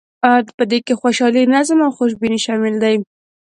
په 0.57 0.63
دې 0.71 0.79
کې 0.85 0.93
خوشحالي، 1.01 1.43
نظم 1.55 1.79
او 1.85 1.91
خوشبیني 1.97 2.39
شامل 2.45 2.73
دي. 2.83 2.95